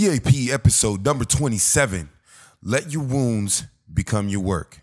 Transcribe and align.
TAP 0.00 0.48
episode 0.50 1.04
number 1.04 1.26
27. 1.26 2.08
Let 2.62 2.90
your 2.90 3.02
wounds 3.02 3.64
become 3.92 4.30
your 4.30 4.40
work. 4.40 4.80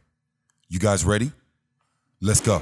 You 0.70 0.78
guys 0.78 1.04
ready? 1.04 1.32
Let's 2.22 2.40
go. 2.40 2.62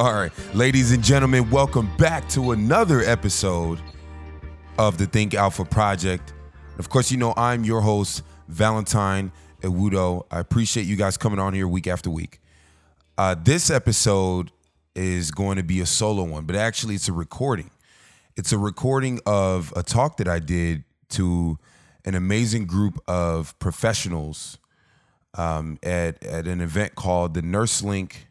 All 0.00 0.14
right, 0.14 0.32
ladies 0.54 0.92
and 0.92 1.04
gentlemen, 1.04 1.50
welcome 1.50 1.94
back 1.98 2.26
to 2.30 2.52
another 2.52 3.00
episode 3.00 3.78
of 4.78 4.96
the 4.96 5.04
Think 5.04 5.34
Alpha 5.34 5.62
Project. 5.62 6.32
Of 6.78 6.88
course, 6.88 7.10
you 7.10 7.18
know 7.18 7.34
I'm 7.36 7.64
your 7.64 7.82
host, 7.82 8.22
Valentine 8.48 9.30
Ewudo. 9.60 10.24
I 10.30 10.40
appreciate 10.40 10.86
you 10.86 10.96
guys 10.96 11.18
coming 11.18 11.38
on 11.38 11.52
here 11.52 11.68
week 11.68 11.86
after 11.86 12.08
week. 12.08 12.40
Uh, 13.18 13.36
this 13.38 13.68
episode 13.68 14.52
is 14.94 15.30
going 15.32 15.58
to 15.58 15.62
be 15.62 15.82
a 15.82 15.86
solo 15.86 16.22
one, 16.22 16.46
but 16.46 16.56
actually, 16.56 16.94
it's 16.94 17.08
a 17.08 17.12
recording. 17.12 17.70
It's 18.38 18.52
a 18.52 18.58
recording 18.58 19.20
of 19.26 19.70
a 19.76 19.82
talk 19.82 20.16
that 20.16 20.28
I 20.28 20.38
did 20.38 20.82
to 21.10 21.58
an 22.06 22.14
amazing 22.14 22.64
group 22.64 22.98
of 23.06 23.58
professionals 23.58 24.56
um, 25.34 25.78
at, 25.82 26.24
at 26.24 26.46
an 26.46 26.62
event 26.62 26.94
called 26.94 27.34
the 27.34 27.42
Nurse 27.42 27.82
Link 27.82 28.28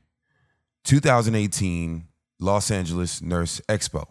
2018 0.83 2.07
Los 2.39 2.71
Angeles 2.71 3.21
Nurse 3.21 3.61
Expo. 3.67 4.05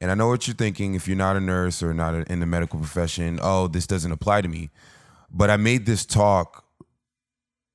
And 0.00 0.10
I 0.10 0.14
know 0.14 0.28
what 0.28 0.46
you're 0.46 0.54
thinking 0.54 0.94
if 0.94 1.08
you're 1.08 1.16
not 1.16 1.36
a 1.36 1.40
nurse 1.40 1.82
or 1.82 1.92
not 1.92 2.14
in 2.28 2.40
the 2.40 2.46
medical 2.46 2.78
profession, 2.78 3.38
oh, 3.42 3.66
this 3.66 3.86
doesn't 3.86 4.12
apply 4.12 4.42
to 4.42 4.48
me. 4.48 4.70
But 5.30 5.50
I 5.50 5.56
made 5.56 5.86
this 5.86 6.06
talk 6.06 6.64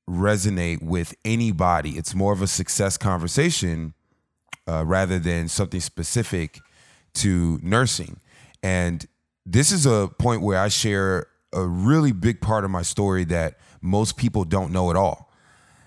resonate 0.10 0.82
with 0.82 1.16
anybody. 1.24 1.92
It's 1.92 2.16
more 2.16 2.34
of 2.34 2.42
a 2.42 2.48
success 2.48 2.98
conversation 2.98 3.94
uh, 4.68 4.86
rather 4.86 5.20
than 5.20 5.48
something 5.48 5.80
specific 5.80 6.60
to 7.16 7.60
nursing. 7.62 8.20
And 8.62 9.06
this 9.46 9.72
is 9.72 9.86
a 9.86 10.10
point 10.18 10.42
where 10.42 10.60
I 10.60 10.70
share 10.70 11.28
a 11.52 11.66
really 11.66 12.12
big 12.12 12.42
part 12.42 12.64
of 12.64 12.72
my 12.72 12.82
story 12.82 13.26
that 13.26 13.60
most 13.82 14.18
people 14.18 14.44
don't 14.46 14.72
know 14.72 14.90
at 14.90 14.96
all. 14.96 15.32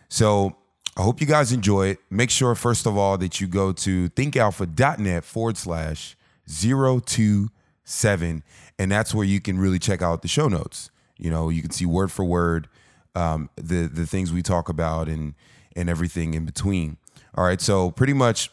So 0.09 0.57
I 0.97 1.03
hope 1.03 1.21
you 1.21 1.27
guys 1.27 1.53
enjoy 1.53 1.89
it. 1.89 1.99
Make 2.09 2.31
sure, 2.31 2.55
first 2.55 2.87
of 2.87 2.97
all, 2.97 3.19
that 3.19 3.41
you 3.41 3.47
go 3.47 3.73
to 3.73 4.09
thinkalpha.net 4.11 5.25
forward 5.25 5.59
slash 5.59 6.17
027. 6.49 8.43
And 8.79 8.93
that's 8.93 9.15
where 9.15 9.27
you 9.27 9.41
can 9.41 9.59
really 9.59 9.79
check 9.79 10.01
out 10.01 10.23
the 10.23 10.29
show 10.29 10.49
notes. 10.49 10.91
You 11.19 11.31
know, 11.31 11.51
you 11.51 11.61
can 11.61 11.71
see 11.71 11.85
word 11.85 12.11
for 12.11 12.25
word 12.25 12.69
um, 13.15 13.51
the, 13.57 13.89
the 13.89 14.07
things 14.07 14.33
we 14.33 14.43
talk 14.43 14.69
about 14.69 15.09
and, 15.09 15.35
and 15.75 15.91
everything 15.91 16.35
in 16.35 16.45
between. 16.45 16.97
All 17.35 17.45
right. 17.45 17.61
So, 17.61 17.91
pretty 17.91 18.13
much 18.13 18.51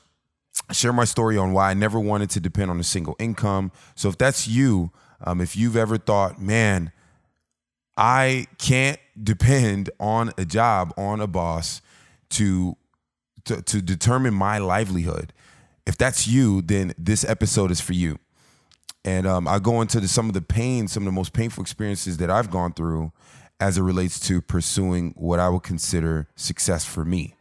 share 0.72 0.94
my 0.94 1.06
story 1.06 1.38
on 1.38 1.54
why 1.54 1.72
I 1.72 1.74
never 1.74 2.00
wanted 2.00 2.30
to 2.32 2.40
depend 2.40 2.72
on 2.72 2.80
a 2.80 2.84
single 2.84 3.16
income. 3.20 3.72
So, 3.96 4.10
if 4.10 4.18
that's 4.18 4.48
you, 4.48 4.92
um, 5.22 5.40
if 5.40 5.56
you've 5.56 5.78
ever 5.78 5.98
thought, 5.98 6.42
man, 6.42 6.92
I 7.96 8.48
can't 8.58 9.00
depend 9.22 9.90
on 10.00 10.32
a 10.38 10.46
job, 10.46 10.94
on 10.98 11.22
a 11.22 11.28
boss, 11.28 11.82
to, 12.34 12.78
to 13.46 13.62
to 13.62 13.82
determine 13.82 14.34
my 14.34 14.58
livelihood. 14.58 15.34
If 15.86 15.98
that's 15.98 16.28
you, 16.28 16.62
then 16.62 16.94
this 16.98 17.26
episode 17.26 17.72
is 17.72 17.82
for 17.82 17.94
you. 17.94 18.18
And 19.06 19.28
um, 19.28 19.48
I 19.48 19.60
go 19.60 19.82
into 19.82 20.00
the, 20.00 20.08
some 20.08 20.28
of 20.28 20.34
the 20.34 20.42
pain, 20.42 20.88
some 20.88 21.04
of 21.04 21.06
the 21.06 21.12
most 21.12 21.34
painful 21.34 21.62
experiences 21.62 22.18
that 22.18 22.30
I've 22.30 22.50
gone 22.50 22.74
through 22.74 23.12
as 23.60 23.78
it 23.78 23.82
relates 23.82 24.20
to 24.22 24.42
pursuing 24.42 25.14
what 25.18 25.40
I 25.40 25.50
would 25.50 25.64
consider 25.64 26.28
success 26.36 26.86
for 26.86 27.04
me 27.04 27.36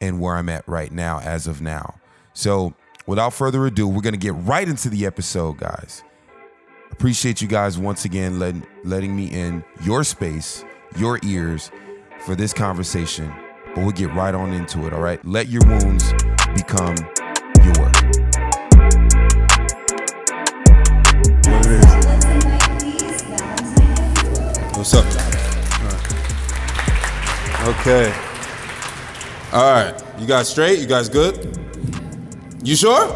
and 0.00 0.20
where 0.20 0.36
I'm 0.36 0.48
at 0.48 0.66
right 0.68 0.92
now, 0.92 1.20
as 1.20 1.46
of 1.46 1.60
now. 1.60 1.96
So, 2.34 2.74
without 3.06 3.32
further 3.32 3.66
ado, 3.66 3.86
we're 3.88 4.00
going 4.00 4.14
to 4.14 4.18
get 4.18 4.34
right 4.34 4.66
into 4.66 4.88
the 4.88 5.06
episode, 5.06 5.58
guys. 5.58 6.02
Appreciate 6.92 7.42
you 7.42 7.48
guys 7.48 7.78
once 7.78 8.04
again 8.04 8.38
letting, 8.38 8.66
letting 8.84 9.14
me 9.14 9.26
in 9.26 9.64
your 9.82 10.04
space, 10.04 10.64
your 10.96 11.18
ears 11.24 11.70
for 12.24 12.34
this 12.36 12.52
conversation 12.52 13.32
but 13.74 13.82
we'll 13.82 13.90
get 13.90 14.12
right 14.12 14.34
on 14.34 14.52
into 14.52 14.86
it, 14.86 14.92
all 14.92 15.00
right? 15.00 15.24
Let 15.24 15.48
your 15.48 15.62
wounds 15.66 16.12
become 16.54 16.94
your. 17.64 17.90
What's 24.76 24.94
up? 24.94 25.06
Okay. 27.80 28.12
All 29.52 29.72
right. 29.72 29.94
You 30.18 30.26
guys 30.26 30.48
straight? 30.50 30.78
You 30.78 30.86
guys 30.86 31.08
good? 31.08 31.56
You 32.62 32.76
sure? 32.76 33.08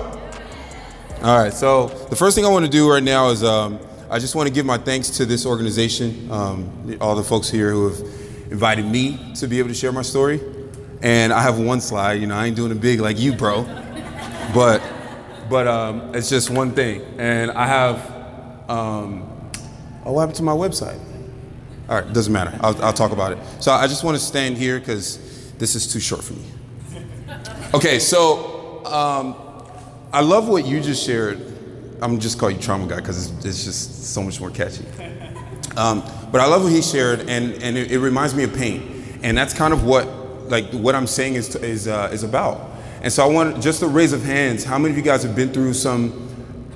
All 1.23 1.39
right. 1.39 1.53
So 1.53 1.89
the 2.09 2.17
first 2.17 2.35
thing 2.35 2.47
I 2.47 2.49
want 2.49 2.65
to 2.65 2.71
do 2.71 2.91
right 2.91 3.03
now 3.03 3.29
is 3.31 3.45
um, 3.45 3.79
I 4.09 4.19
just 4.19 4.35
want 4.35 4.49
to 4.49 4.55
give 4.55 4.65
my 4.65 4.79
thanks 4.79 5.11
to 5.11 5.27
this 5.27 5.45
organization, 5.45 6.31
um, 6.31 6.97
all 7.01 7.15
the 7.15 7.25
folks 7.25 7.51
here 7.51 7.73
who 7.73 7.89
have 7.89 8.16
invited 8.51 8.87
me 8.87 9.33
to 9.35 9.47
be 9.47 9.59
able 9.59 9.69
to 9.69 9.75
share 9.75 9.93
my 9.93 10.03
story. 10.03 10.41
And 11.03 11.33
I 11.33 11.43
have 11.43 11.59
one 11.59 11.81
slide, 11.81 12.15
you 12.15 12.27
know, 12.27 12.37
I 12.37 12.47
ain't 12.47 12.57
doing 12.57 12.73
it 12.73 12.81
big 12.81 13.01
like 13.01 13.19
you, 13.19 13.33
bro. 13.33 13.65
But 14.55 14.83
but 15.49 15.69
um, 15.69 16.15
it's 16.15 16.29
just 16.29 16.51
one 16.51 16.73
thing. 16.73 17.03
And 17.19 17.51
I 17.51 17.67
have 17.67 18.17
um, 18.69 19.51
oh, 20.05 20.13
what 20.13 20.21
happened 20.21 20.37
to 20.37 20.43
my 20.43 20.53
website? 20.53 20.99
All 21.89 22.01
right, 22.01 22.13
doesn't 22.13 22.33
matter. 22.33 22.59
I'll, 22.61 22.83
I'll 22.85 22.93
talk 22.93 23.13
about 23.13 23.33
it. 23.33 23.39
So 23.61 23.71
I 23.73 23.87
just 23.87 24.03
want 24.03 24.17
to 24.17 24.23
stand 24.23 24.57
here 24.57 24.81
because 24.81 25.53
this 25.59 25.75
is 25.75 25.93
too 25.93 26.01
short 26.01 26.25
for 26.25 26.33
me. 26.33 26.45
Okay, 27.75 27.99
so 27.99 28.85
um, 28.87 29.37
I 30.13 30.21
love 30.21 30.49
what 30.49 30.67
you 30.67 30.81
just 30.81 31.05
shared. 31.05 31.41
I'm 32.03 32.19
just 32.19 32.39
call 32.39 32.51
you 32.51 32.59
trauma 32.59 32.87
guy 32.87 32.97
because 32.97 33.31
it's, 33.31 33.45
it's, 33.45 33.65
just 33.65 34.05
so 34.13 34.23
much 34.23 34.41
more 34.41 34.51
catchy. 34.51 34.85
Um, 35.77 36.03
but 36.31 36.41
I 36.41 36.47
love 36.47 36.63
what 36.65 36.73
he 36.73 36.83
shared, 36.83 37.21
and, 37.21 37.55
and 37.63 37.77
it, 37.77 37.93
it, 37.93 37.99
reminds 37.99 38.35
me 38.35 38.45
of 38.45 38.55
pain. 38.55 39.19
And 39.23 39.37
that's 39.37 39.55
kind 39.55 39.73
of 39.73 39.85
what 39.85 40.07
like 40.51 40.71
what 40.73 40.95
I'm 40.95 41.07
saying 41.07 41.35
is 41.35 41.55
is 41.57 41.89
uh, 41.89 42.11
is 42.13 42.23
about. 42.23 42.61
And 43.03 43.13
so 43.13 43.25
I 43.25 43.27
want 43.27 43.63
just 43.63 43.83
a 43.83 43.87
raise 43.87 44.13
of 44.13 44.23
hands. 44.23 44.65
How 44.65 44.79
many 44.79 44.93
of 44.93 44.97
you 44.97 45.03
guys 45.03 45.23
have 45.23 45.37
been 45.37 45.53
through 45.53 45.75
some 45.75 46.29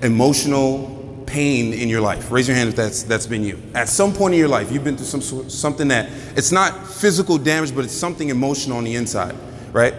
emotional 0.02 1.24
pain 1.26 1.72
in 1.72 1.88
your 1.88 2.00
life? 2.00 2.30
Raise 2.30 2.48
your 2.48 2.56
hand 2.56 2.68
if 2.68 2.76
that's 2.76 3.02
that's 3.02 3.26
been 3.26 3.44
you. 3.44 3.60
At 3.74 3.88
some 3.88 4.12
point 4.12 4.34
in 4.34 4.40
your 4.40 4.48
life, 4.48 4.70
you've 4.70 4.84
been 4.84 4.96
through 4.96 5.20
some 5.20 5.50
something 5.50 5.88
that 5.88 6.10
it's 6.36 6.52
not 6.52 6.86
physical 6.86 7.38
damage, 7.38 7.74
but 7.74 7.84
it's 7.84 7.94
something 7.94 8.28
emotional 8.28 8.78
on 8.78 8.84
the 8.84 8.94
inside, 8.94 9.34
right? 9.72 9.94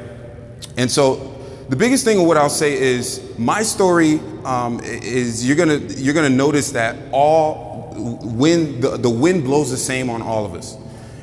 And 0.78 0.90
so 0.90 1.38
the 1.70 1.76
biggest 1.76 2.04
thing 2.06 2.20
of 2.20 2.26
what 2.26 2.38
I'll 2.38 2.50
say 2.50 2.74
is 2.74 3.34
my 3.38 3.64
story 3.64 4.20
um, 4.46 4.80
is 4.84 5.46
you're 5.48 5.56
gonna 5.56 5.78
you're 5.78 6.14
gonna 6.14 6.30
notice 6.30 6.72
that 6.72 6.96
all 7.12 7.94
wind 7.96 8.84
the, 8.84 8.98
the 8.98 9.10
wind 9.10 9.44
blows 9.44 9.72
the 9.72 9.78
same 9.78 10.10
on 10.10 10.22
all 10.22 10.46
of 10.46 10.54
us, 10.54 10.78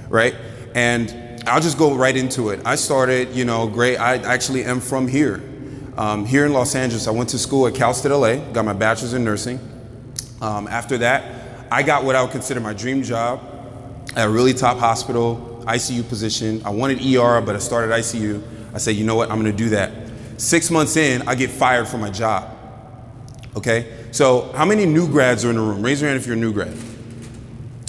right? 0.08 0.34
And 0.74 1.42
I'll 1.46 1.60
just 1.60 1.78
go 1.78 1.94
right 1.94 2.16
into 2.16 2.50
it. 2.50 2.60
I 2.64 2.74
started, 2.74 3.34
you 3.34 3.44
know, 3.44 3.66
great. 3.66 3.96
I 3.96 4.16
actually 4.16 4.64
am 4.64 4.80
from 4.80 5.08
here, 5.08 5.42
um, 5.96 6.26
here 6.26 6.44
in 6.44 6.52
Los 6.52 6.74
Angeles. 6.74 7.08
I 7.08 7.10
went 7.10 7.30
to 7.30 7.38
school 7.38 7.66
at 7.66 7.74
Cal 7.74 7.94
State 7.94 8.12
LA, 8.12 8.36
got 8.52 8.64
my 8.64 8.74
bachelor's 8.74 9.14
in 9.14 9.24
nursing. 9.24 9.58
Um, 10.42 10.68
after 10.68 10.98
that, 10.98 11.66
I 11.70 11.82
got 11.82 12.04
what 12.04 12.16
I 12.16 12.22
would 12.22 12.32
consider 12.32 12.60
my 12.60 12.74
dream 12.74 13.02
job 13.02 13.40
at 14.14 14.26
a 14.26 14.30
really 14.30 14.52
top 14.52 14.78
hospital, 14.78 15.62
ICU 15.66 16.06
position. 16.08 16.62
I 16.64 16.70
wanted 16.70 16.98
ER, 16.98 17.40
but 17.40 17.56
I 17.56 17.58
started 17.58 17.94
ICU. 17.94 18.42
I 18.74 18.78
said, 18.78 18.96
you 18.96 19.04
know 19.04 19.16
what, 19.16 19.30
I'm 19.30 19.38
gonna 19.38 19.52
do 19.52 19.70
that. 19.70 19.90
Six 20.36 20.70
months 20.70 20.96
in, 20.96 21.26
I 21.26 21.34
get 21.34 21.50
fired 21.50 21.88
from 21.88 22.00
my 22.00 22.10
job. 22.10 22.57
Okay? 23.56 24.06
So, 24.12 24.52
how 24.52 24.64
many 24.64 24.86
new 24.86 25.08
grads 25.08 25.44
are 25.44 25.50
in 25.50 25.56
the 25.56 25.62
room? 25.62 25.82
Raise 25.82 26.00
your 26.00 26.10
hand 26.10 26.20
if 26.20 26.26
you're 26.26 26.36
a 26.36 26.40
new 26.40 26.52
grad. 26.52 26.76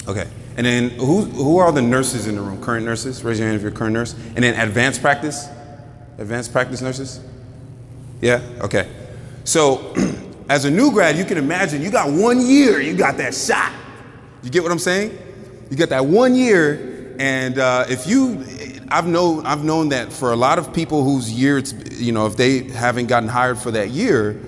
Okay. 0.07 0.27
And 0.57 0.65
then 0.65 0.89
who, 0.91 1.21
who 1.21 1.57
are 1.57 1.71
the 1.71 1.81
nurses 1.81 2.27
in 2.27 2.35
the 2.35 2.41
room? 2.41 2.61
Current 2.61 2.85
nurses? 2.85 3.23
Raise 3.23 3.39
your 3.39 3.47
hand 3.47 3.57
if 3.57 3.61
you're 3.61 3.71
a 3.71 3.75
current 3.75 3.94
nurse. 3.94 4.13
And 4.35 4.44
then 4.44 4.59
advanced 4.59 5.01
practice? 5.01 5.47
Advanced 6.17 6.51
practice 6.51 6.81
nurses? 6.81 7.21
Yeah? 8.21 8.41
Okay. 8.59 8.89
So 9.45 9.94
as 10.50 10.65
a 10.65 10.71
new 10.71 10.91
grad, 10.91 11.17
you 11.17 11.25
can 11.25 11.38
imagine 11.38 11.81
you 11.81 11.91
got 11.91 12.12
one 12.12 12.41
year, 12.41 12.81
you 12.81 12.95
got 12.95 13.17
that 13.17 13.33
shot. 13.33 13.71
You 14.44 14.50
get 14.50 14.63
what 14.63 14.71
I'm 14.71 14.79
saying? 14.79 15.17
You 15.69 15.77
got 15.77 15.89
that 15.89 16.05
one 16.05 16.35
year, 16.35 17.15
and 17.19 17.59
uh, 17.59 17.85
if 17.88 18.07
you, 18.07 18.44
I've 18.89 19.05
known, 19.05 19.45
I've 19.45 19.63
known 19.63 19.89
that 19.89 20.12
for 20.12 20.31
a 20.31 20.35
lot 20.35 20.57
of 20.57 20.73
people 20.73 21.03
whose 21.03 21.31
year 21.31 21.57
it's, 21.57 21.73
you 22.00 22.12
know, 22.12 22.25
if 22.25 22.35
they 22.35 22.63
haven't 22.63 23.07
gotten 23.07 23.29
hired 23.29 23.59
for 23.59 23.71
that 23.71 23.89
year, 23.89 24.41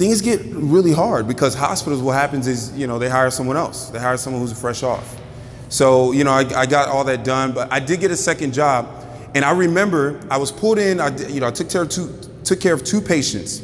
things 0.00 0.22
get 0.22 0.40
really 0.46 0.94
hard 0.94 1.28
because 1.28 1.54
hospitals, 1.54 2.00
what 2.00 2.12
happens 2.12 2.46
is, 2.46 2.74
you 2.74 2.86
know, 2.86 2.98
they 2.98 3.10
hire 3.10 3.30
someone 3.30 3.58
else. 3.58 3.90
They 3.90 3.98
hire 3.98 4.16
someone 4.16 4.40
who's 4.40 4.58
fresh 4.58 4.82
off. 4.82 5.20
So, 5.68 6.12
you 6.12 6.24
know, 6.24 6.30
I, 6.30 6.40
I 6.58 6.64
got 6.64 6.88
all 6.88 7.04
that 7.04 7.22
done, 7.22 7.52
but 7.52 7.70
I 7.70 7.80
did 7.80 8.00
get 8.00 8.10
a 8.10 8.16
second 8.16 8.54
job. 8.54 8.88
And 9.34 9.44
I 9.44 9.50
remember 9.50 10.18
I 10.30 10.38
was 10.38 10.50
pulled 10.50 10.78
in, 10.78 11.00
I, 11.02 11.14
you 11.28 11.40
know, 11.40 11.48
I 11.48 11.50
took 11.50 11.68
care 11.68 11.82
of 11.82 11.90
two, 11.90 12.18
took 12.44 12.62
care 12.62 12.72
of 12.72 12.82
two 12.82 13.02
patients, 13.02 13.60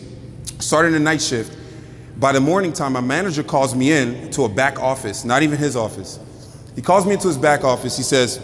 started 0.58 0.92
a 0.92 0.98
night 0.98 1.22
shift. 1.22 1.56
By 2.18 2.32
the 2.32 2.40
morning 2.40 2.74
time, 2.74 2.92
my 2.92 3.00
manager 3.00 3.42
calls 3.42 3.74
me 3.74 3.92
in 3.92 4.30
to 4.32 4.44
a 4.44 4.48
back 4.48 4.78
office, 4.78 5.24
not 5.24 5.42
even 5.42 5.56
his 5.56 5.74
office. 5.74 6.20
He 6.74 6.82
calls 6.82 7.06
me 7.06 7.14
into 7.14 7.28
his 7.28 7.38
back 7.38 7.64
office. 7.64 7.96
He 7.96 8.02
says, 8.02 8.42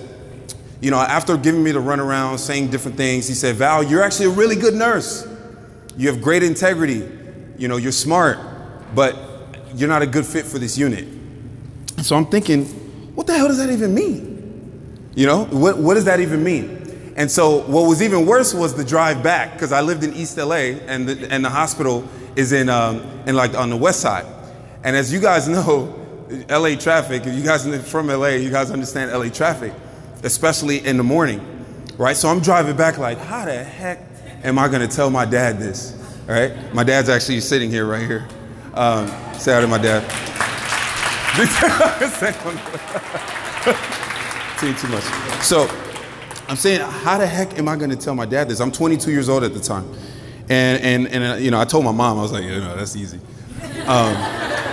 you 0.81 0.91
know, 0.91 0.97
after 0.97 1.37
giving 1.37 1.63
me 1.63 1.73
the 1.73 1.79
runaround, 1.79 2.39
saying 2.39 2.71
different 2.71 2.97
things, 2.97 3.29
he 3.29 3.35
said, 3.35 3.57
Val, 3.57 3.83
you're 3.83 4.03
actually 4.03 4.27
a 4.27 4.31
really 4.31 4.57
good 4.57 4.75
nurse. 4.75 5.29
You 5.99 6.09
have 6.09 6.23
great 6.23 6.43
integrity. 6.43 7.19
You 7.63 7.69
know, 7.69 7.77
you're 7.77 7.93
smart, 7.93 8.41
but 8.93 9.17
you're 9.77 9.89
not 9.89 10.03
a 10.03 10.07
good 10.09 10.27
fit 10.27 10.45
for 10.45 10.59
this 10.59 10.77
unit. 10.77 11.07
So 11.99 12.17
I'm 12.17 12.27
thinking, 12.27 12.65
what 13.15 13.29
the 13.29 13.35
hell 13.37 13.47
does 13.47 13.59
that 13.59 13.71
even 13.71 13.95
mean? 13.95 15.13
You 15.15 15.27
know, 15.27 15.45
what, 15.45 15.79
what 15.79 15.95
does 15.95 16.07
that 16.07 16.19
even 16.19 16.43
mean? 16.43 17.13
And 17.15 17.31
so 17.31 17.63
what 17.69 17.83
was 17.83 18.03
even 18.03 18.27
worse 18.27 18.53
was 18.53 18.75
the 18.75 18.85
drive 18.85 19.23
back 19.23 19.53
because 19.53 19.71
I 19.71 19.81
lived 19.81 20.03
in 20.03 20.13
East 20.15 20.39
LA 20.39 20.75
and 20.89 21.09
the, 21.09 21.33
and 21.33 21.45
the 21.45 21.51
hospital 21.51 22.03
is 22.35 22.51
in, 22.51 22.69
um, 22.69 23.01
in 23.29 23.37
like 23.37 23.55
on 23.55 23.71
the 23.71 23.77
west 23.77 24.01
side. 24.01 24.27
And 24.83 24.97
as 24.97 25.13
you 25.13 25.21
guys 25.21 25.47
know, 25.57 25.95
LA 26.51 26.75
traffic, 26.75 27.25
if 27.27 27.33
you 27.33 27.45
guys 27.45 27.65
are 27.65 27.79
from 27.79 28.09
LA, 28.09 28.31
you 28.31 28.51
guys 28.51 28.73
understand 28.73 29.13
LA 29.13 29.29
traffic, 29.29 29.73
especially 30.25 30.85
in 30.85 30.97
the 30.97 31.05
morning, 31.05 31.41
right? 31.97 32.17
So 32.17 32.29
I'm 32.29 32.41
driving 32.41 32.77
back 32.77 32.99
like, 32.99 33.19
how 33.19 33.45
the 33.45 33.63
heck 33.63 34.01
am 34.43 34.59
I 34.59 34.67
gonna 34.67 34.89
tell 34.89 35.11
my 35.11 35.25
dad 35.25 35.61
this, 35.61 35.97
right? 36.27 36.75
My 36.75 36.85
dad's 36.85 37.09
actually 37.09 37.41
sitting 37.41 37.71
here 37.71 37.87
right 37.87 38.07
here. 38.07 38.27
Um, 38.75 39.09
say 39.35 39.53
hi 39.53 39.61
to 39.61 39.67
my 39.67 39.79
dad. 39.79 40.03
Too, 44.59 44.73
too 44.75 44.89
much. 44.89 45.03
So 45.43 45.69
I'm 46.49 46.57
saying, 46.57 46.81
how 46.81 47.19
the 47.19 47.27
heck 47.27 47.59
am 47.59 47.69
I 47.69 47.77
gonna 47.77 47.97
tell 47.97 48.15
my 48.15 48.27
dad 48.27 48.49
this? 48.49 48.61
I'm 48.61 48.71
22 48.71 49.11
years 49.11 49.29
old 49.29 49.43
at 49.43 49.55
the 49.55 49.61
time. 49.61 49.91
And, 50.49 50.83
and, 50.83 51.09
and 51.09 51.25
uh, 51.25 51.37
you 51.37 51.51
know, 51.51 51.61
I 51.61 51.65
told 51.65 51.85
my 51.85 51.93
mom, 51.93 52.19
I 52.19 52.23
was 52.23 52.33
like, 52.33 52.45
you 52.45 52.61
know, 52.61 52.77
that's 52.77 52.95
easy. 52.95 53.19
Um, 53.87 54.15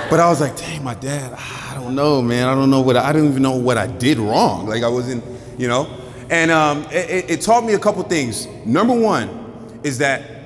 but 0.09 0.19
I 0.19 0.27
was 0.27 0.41
like, 0.41 0.57
dang, 0.57 0.83
my 0.83 0.95
dad, 0.95 1.33
I 1.33 1.75
don't 1.75 1.95
know, 1.95 2.21
man. 2.21 2.47
I 2.47 2.55
don't 2.55 2.69
know 2.69 2.81
what, 2.81 2.97
I, 2.97 3.09
I 3.09 3.13
don't 3.13 3.27
even 3.27 3.41
know 3.41 3.55
what 3.55 3.77
I 3.77 3.87
did 3.87 4.17
wrong. 4.17 4.67
Like 4.67 4.83
I 4.83 4.89
wasn't, 4.89 5.23
you 5.57 5.67
know. 5.67 5.87
And 6.29 6.51
um, 6.51 6.83
it, 6.91 7.29
it 7.29 7.41
taught 7.41 7.63
me 7.63 7.73
a 7.73 7.79
couple 7.79 8.03
things. 8.03 8.47
Number 8.65 8.93
one 8.93 9.79
is 9.83 9.97
that 9.99 10.38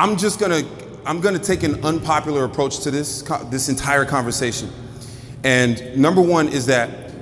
I'm 0.00 0.16
just 0.16 0.40
gonna, 0.40 0.62
I'm 1.04 1.20
gonna 1.20 1.38
take 1.38 1.62
an 1.62 1.84
unpopular 1.84 2.44
approach 2.44 2.80
to 2.84 2.90
this, 2.90 3.20
this 3.50 3.68
entire 3.68 4.06
conversation. 4.06 4.72
And 5.44 5.94
number 5.94 6.22
one 6.22 6.48
is 6.48 6.64
that 6.66 7.12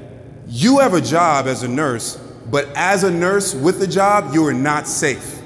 you 0.47 0.79
have 0.79 0.95
a 0.95 1.01
job 1.01 1.49
as 1.49 1.65
a 1.65 1.69
nurse, 1.69 2.15
but 2.47 2.69
as 2.77 3.03
a 3.03 3.11
nurse 3.11 3.53
with 3.53 3.83
a 3.83 3.87
job, 3.89 4.33
you 4.33 4.47
are 4.47 4.53
not 4.53 4.87
safe. 4.87 5.43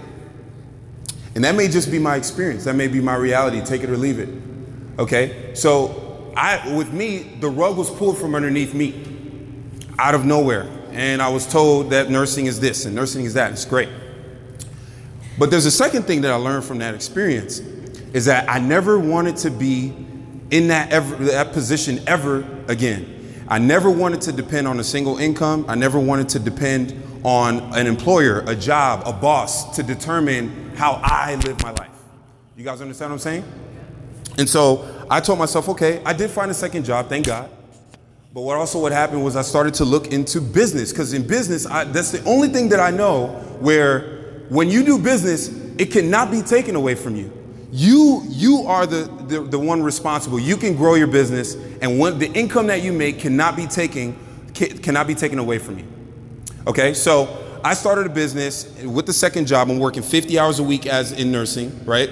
And 1.35 1.43
that 1.45 1.55
may 1.55 1.69
just 1.69 1.91
be 1.91 1.99
my 1.99 2.17
experience. 2.17 2.65
That 2.65 2.75
may 2.75 2.87
be 2.87 3.01
my 3.01 3.15
reality. 3.15 3.63
Take 3.63 3.83
it 3.83 3.89
or 3.89 3.97
leave 3.97 4.19
it. 4.19 4.29
Okay? 4.99 5.55
So 5.55 6.35
I, 6.37 6.77
with 6.77 6.93
me, 6.93 7.39
the 7.41 7.49
rug 7.49 7.79
was 7.79 7.89
pulled 7.89 8.19
from 8.19 8.35
underneath 8.35 8.75
me 8.75 9.07
out 9.99 10.15
of 10.15 10.27
nowhere. 10.27 10.69
And 10.91 11.23
I 11.23 11.31
was 11.31 11.47
told 11.47 11.89
that 11.93 12.11
nursing 12.11 12.45
is 12.45 12.61
this 12.61 12.85
and 12.85 12.95
nursing 12.95 13.25
is 13.25 13.33
that. 13.33 13.53
It's 13.53 13.65
great. 13.65 13.89
But 15.39 15.51
there's 15.51 15.67
a 15.67 15.71
second 15.71 16.03
thing 16.05 16.21
that 16.23 16.31
I 16.31 16.37
learned 16.37 16.65
from 16.65 16.79
that 16.79 16.95
experience 16.95 17.59
is 18.13 18.27
that 18.27 18.49
I 18.49 18.59
never 18.59 18.99
wanted 18.99 19.37
to 19.39 19.51
be 19.51 19.95
in 20.51 20.69
that, 20.69 20.93
ever, 20.93 21.17
that 21.25 21.53
position 21.53 22.01
ever 22.07 22.47
again. 22.69 23.45
I 23.49 23.59
never 23.59 23.91
wanted 23.91 24.21
to 24.23 24.33
depend 24.33 24.69
on 24.69 24.79
a 24.81 24.85
single 24.85 25.19
income. 25.19 25.65
I 25.69 25.75
never 25.75 25.99
wanted 25.99 26.29
to 26.31 26.39
depend 26.39 27.03
on 27.25 27.59
an 27.75 27.87
employer, 27.87 28.41
a 28.47 28.55
job, 28.55 29.03
a 29.07 29.13
boss 29.13 29.75
to 29.77 29.83
determine 29.83 30.75
how 30.77 31.01
I 31.03 31.37
live 31.37 31.63
my 31.63 31.71
life. 31.73 31.91
You 32.57 32.65
guys 32.65 32.81
understand 32.81 33.11
what 33.11 33.15
I'm 33.15 33.21
saying? 33.21 33.45
And 34.39 34.49
so 34.49 35.07
I 35.11 35.21
told 35.21 35.39
myself, 35.39 35.69
okay, 35.71 36.03
I 36.05 36.13
did 36.13 36.31
find 36.31 36.51
a 36.51 36.55
second 36.55 36.85
job, 36.85 37.09
thank 37.09 37.27
God. 37.27 37.51
But 38.35 38.43
what 38.43 38.57
also 38.57 38.81
what 38.81 38.93
happened 38.93 39.25
was 39.25 39.37
I 39.37 39.43
started 39.43 39.75
to 39.75 39.85
look 39.85 40.13
into 40.13 40.41
business 40.41 40.91
because 40.91 41.13
in 41.13 41.27
business, 41.27 41.67
I, 41.67 41.85
that's 41.85 42.11
the 42.11 42.25
only 42.25 42.49
thing 42.49 42.71
that 42.71 42.81
I 42.81 42.91
know 42.91 43.29
where 43.61 44.22
when 44.49 44.71
you 44.71 44.85
do 44.85 44.99
business, 44.99 45.49
it 45.79 45.91
cannot 45.91 46.31
be 46.31 46.43
taken 46.43 46.77
away 46.77 46.95
from 46.95 47.17
you. 47.17 47.33
You 47.71 48.23
you 48.29 48.65
are 48.67 48.87
the, 48.87 49.05
the, 49.27 49.41
the 49.41 49.59
one 49.59 49.83
responsible. 49.83 50.39
You 50.39 50.57
can 50.57 50.77
grow 50.77 50.95
your 50.95 51.07
business, 51.07 51.55
and 51.81 51.99
when 51.99 52.19
the 52.19 52.31
income 52.33 52.67
that 52.67 52.83
you 52.83 52.93
make 52.93 53.19
cannot 53.19 53.57
be 53.57 53.67
taken 53.67 54.17
cannot 54.55 55.07
be 55.07 55.15
taken 55.15 55.39
away 55.39 55.59
from 55.59 55.79
you. 55.79 55.87
Okay, 56.67 56.93
so 56.93 57.61
I 57.65 57.75
started 57.75 58.07
a 58.07 58.11
business 58.11 58.71
with 58.83 59.07
the 59.07 59.13
second 59.13 59.47
job. 59.47 59.71
I'm 59.71 59.79
working 59.79 60.03
50 60.03 60.39
hours 60.39 60.59
a 60.59 60.63
week 60.63 60.87
as 60.87 61.13
in 61.13 61.33
nursing, 61.33 61.85
right? 61.87 62.11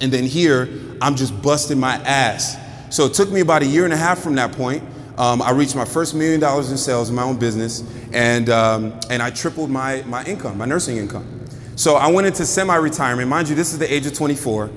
And 0.00 0.12
then 0.12 0.24
here, 0.24 0.68
I'm 1.00 1.14
just 1.14 1.40
busting 1.42 1.78
my 1.78 1.94
ass. 1.96 2.56
So 2.90 3.06
it 3.06 3.14
took 3.14 3.30
me 3.30 3.40
about 3.40 3.62
a 3.62 3.66
year 3.66 3.84
and 3.84 3.92
a 3.92 3.96
half 3.96 4.18
from 4.18 4.34
that 4.34 4.52
point. 4.52 4.82
Um, 5.16 5.42
I 5.42 5.50
reached 5.50 5.76
my 5.76 5.84
first 5.84 6.14
million 6.14 6.40
dollars 6.40 6.70
in 6.70 6.76
sales 6.76 7.08
in 7.10 7.14
my 7.14 7.22
own 7.22 7.38
business, 7.38 7.82
and 8.12 8.48
um, 8.50 8.98
and 9.10 9.22
I 9.22 9.30
tripled 9.30 9.68
my 9.70 10.02
my 10.06 10.24
income, 10.24 10.58
my 10.58 10.64
nursing 10.64 10.96
income. 10.96 11.37
So 11.78 11.94
I 11.94 12.08
went 12.08 12.26
into 12.26 12.44
semi-retirement. 12.44 13.28
Mind 13.28 13.48
you, 13.48 13.54
this 13.54 13.72
is 13.72 13.78
the 13.78 13.92
age 13.92 14.04
of 14.04 14.12
24. 14.12 14.68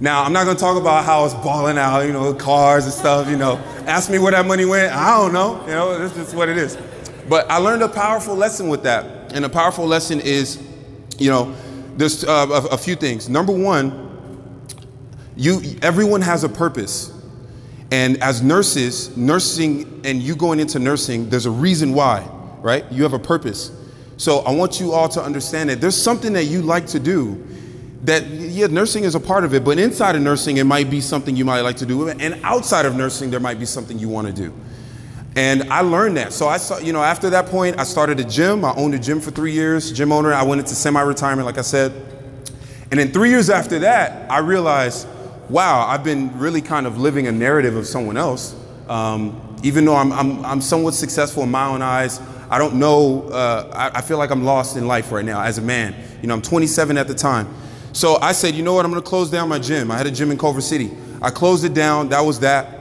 Now 0.00 0.24
I'm 0.24 0.32
not 0.32 0.44
gonna 0.44 0.58
talk 0.58 0.76
about 0.76 1.04
how 1.04 1.20
I 1.20 1.22
was 1.22 1.34
balling 1.34 1.78
out, 1.78 2.00
you 2.00 2.12
know, 2.12 2.34
cars 2.34 2.84
and 2.84 2.92
stuff. 2.92 3.28
You 3.30 3.36
know, 3.36 3.58
ask 3.86 4.10
me 4.10 4.18
where 4.18 4.32
that 4.32 4.44
money 4.44 4.64
went. 4.64 4.92
I 4.92 5.16
don't 5.16 5.32
know. 5.32 5.60
You 5.66 5.72
know, 5.72 6.08
this 6.08 6.16
is 6.16 6.34
what 6.34 6.48
it 6.48 6.58
is. 6.58 6.76
But 7.28 7.48
I 7.48 7.58
learned 7.58 7.82
a 7.82 7.88
powerful 7.88 8.34
lesson 8.34 8.68
with 8.68 8.82
that, 8.82 9.32
and 9.32 9.44
a 9.44 9.48
powerful 9.48 9.86
lesson 9.86 10.18
is, 10.18 10.60
you 11.16 11.30
know, 11.30 11.54
there's 11.96 12.24
uh, 12.24 12.46
a, 12.50 12.74
a 12.74 12.76
few 12.76 12.96
things. 12.96 13.28
Number 13.28 13.52
one 13.52 14.08
you, 15.36 15.62
everyone 15.82 16.22
has 16.22 16.42
a 16.42 16.48
purpose. 16.48 17.12
And 17.92 18.20
as 18.20 18.42
nurses, 18.42 19.16
nursing 19.16 20.00
and 20.04 20.20
you 20.20 20.34
going 20.34 20.58
into 20.58 20.80
nursing, 20.80 21.30
there's 21.30 21.46
a 21.46 21.52
reason 21.52 21.94
why, 21.94 22.28
right? 22.60 22.84
You 22.90 23.04
have 23.04 23.12
a 23.12 23.20
purpose. 23.20 23.70
So 24.18 24.40
I 24.40 24.50
want 24.50 24.78
you 24.80 24.92
all 24.92 25.08
to 25.08 25.22
understand 25.22 25.70
that 25.70 25.80
there's 25.80 25.96
something 25.96 26.34
that 26.34 26.44
you 26.44 26.60
like 26.60 26.86
to 26.88 27.00
do 27.00 27.42
that, 28.04 28.26
yeah, 28.26 28.66
nursing 28.66 29.04
is 29.04 29.14
a 29.14 29.20
part 29.20 29.44
of 29.44 29.54
it, 29.54 29.64
but 29.64 29.78
inside 29.78 30.16
of 30.16 30.22
nursing, 30.22 30.58
it 30.58 30.64
might 30.64 30.90
be 30.90 31.00
something 31.00 31.34
you 31.34 31.44
might 31.44 31.62
like 31.62 31.76
to 31.78 31.86
do. 31.86 32.08
And 32.08 32.40
outside 32.44 32.84
of 32.84 32.94
nursing, 32.96 33.30
there 33.30 33.40
might 33.40 33.58
be 33.58 33.64
something 33.64 33.98
you 33.98 34.08
want 34.08 34.26
to 34.26 34.32
do. 34.32 34.52
And 35.34 35.64
I 35.72 35.80
learned 35.80 36.16
that. 36.16 36.32
So 36.32 36.48
I 36.48 36.56
saw, 36.56 36.78
you 36.78 36.92
know, 36.92 37.02
after 37.02 37.30
that 37.30 37.46
point, 37.46 37.78
I 37.78 37.84
started 37.84 38.20
a 38.20 38.24
gym. 38.24 38.64
I 38.64 38.74
owned 38.74 38.94
a 38.94 38.98
gym 38.98 39.20
for 39.20 39.30
three 39.30 39.52
years, 39.52 39.92
gym 39.92 40.12
owner. 40.12 40.32
I 40.32 40.42
went 40.42 40.60
into 40.60 40.74
semi 40.74 41.00
retirement, 41.00 41.46
like 41.46 41.58
I 41.58 41.62
said. 41.62 41.92
And 42.90 42.98
then 42.98 43.12
three 43.12 43.30
years 43.30 43.50
after 43.50 43.78
that, 43.80 44.30
I 44.30 44.38
realized 44.38 45.06
wow, 45.48 45.86
I've 45.86 46.04
been 46.04 46.38
really 46.38 46.60
kind 46.60 46.86
of 46.86 46.98
living 46.98 47.26
a 47.26 47.32
narrative 47.32 47.76
of 47.76 47.86
someone 47.86 48.16
else. 48.16 48.54
Um, 48.88 49.56
even 49.62 49.84
though 49.84 49.96
I'm, 49.96 50.12
I'm, 50.12 50.44
I'm 50.44 50.60
somewhat 50.60 50.94
successful 50.94 51.42
in 51.42 51.50
my 51.50 51.66
own 51.66 51.82
eyes, 51.82 52.20
I 52.50 52.58
don't 52.58 52.74
know, 52.74 53.28
uh, 53.28 53.90
I, 53.94 53.98
I, 53.98 54.00
feel 54.00 54.16
like 54.16 54.30
I'm 54.30 54.44
lost 54.44 54.76
in 54.76 54.86
life 54.86 55.12
right 55.12 55.24
now 55.24 55.42
as 55.42 55.58
a 55.58 55.62
man. 55.62 55.94
You 56.22 56.28
know, 56.28 56.34
I'm 56.34 56.42
27 56.42 56.96
at 56.96 57.06
the 57.06 57.14
time. 57.14 57.52
So 57.92 58.16
I 58.16 58.32
said, 58.32 58.54
you 58.54 58.62
know 58.62 58.72
what, 58.74 58.84
I'm 58.84 58.90
gonna 58.90 59.02
close 59.02 59.30
down 59.30 59.48
my 59.48 59.58
gym. 59.58 59.90
I 59.90 59.98
had 59.98 60.06
a 60.06 60.10
gym 60.10 60.30
in 60.30 60.38
Culver 60.38 60.60
City. 60.60 60.90
I 61.20 61.30
closed 61.30 61.64
it 61.64 61.74
down, 61.74 62.08
that 62.08 62.20
was 62.20 62.40
that. 62.40 62.78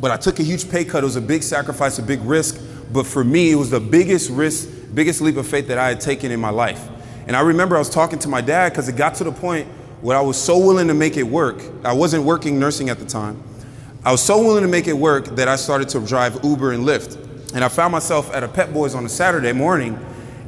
But 0.00 0.10
I 0.10 0.16
took 0.16 0.38
a 0.38 0.42
huge 0.42 0.70
pay 0.70 0.84
cut. 0.84 1.02
It 1.02 1.06
was 1.06 1.16
a 1.16 1.20
big 1.20 1.42
sacrifice, 1.42 1.98
a 1.98 2.02
big 2.02 2.20
risk. 2.22 2.60
But 2.92 3.06
for 3.06 3.24
me, 3.24 3.50
it 3.50 3.56
was 3.56 3.70
the 3.70 3.80
biggest 3.80 4.30
risk, 4.30 4.68
biggest 4.94 5.20
leap 5.20 5.36
of 5.36 5.46
faith 5.46 5.68
that 5.68 5.78
I 5.78 5.88
had 5.88 6.00
taken 6.00 6.30
in 6.30 6.40
my 6.40 6.50
life. 6.50 6.88
And 7.26 7.36
I 7.36 7.40
remember 7.40 7.76
I 7.76 7.78
was 7.78 7.90
talking 7.90 8.18
to 8.20 8.28
my 8.28 8.40
dad 8.40 8.70
because 8.70 8.88
it 8.88 8.96
got 8.96 9.14
to 9.16 9.24
the 9.24 9.32
point 9.32 9.66
where 10.00 10.16
I 10.16 10.20
was 10.20 10.40
so 10.40 10.58
willing 10.58 10.88
to 10.88 10.94
make 10.94 11.16
it 11.16 11.24
work. 11.24 11.62
I 11.84 11.92
wasn't 11.92 12.24
working 12.24 12.58
nursing 12.58 12.88
at 12.88 12.98
the 12.98 13.04
time. 13.04 13.42
I 14.04 14.12
was 14.12 14.22
so 14.22 14.38
willing 14.42 14.62
to 14.62 14.68
make 14.68 14.86
it 14.86 14.92
work 14.92 15.26
that 15.36 15.48
I 15.48 15.56
started 15.56 15.88
to 15.90 16.00
drive 16.00 16.42
Uber 16.44 16.72
and 16.72 16.86
Lyft. 16.86 17.27
And 17.54 17.64
I 17.64 17.68
found 17.68 17.92
myself 17.92 18.32
at 18.34 18.42
a 18.42 18.48
Pep 18.48 18.72
Boys 18.72 18.94
on 18.94 19.04
a 19.06 19.08
Saturday 19.08 19.52
morning, 19.52 19.98